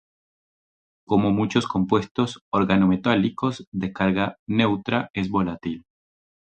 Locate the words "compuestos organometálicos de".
1.67-3.93